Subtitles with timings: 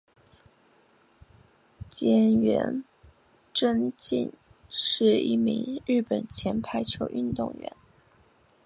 [1.91, 2.83] 菅原
[3.53, 4.33] 贞敬
[4.67, 7.71] 是一名日本前排球运动员。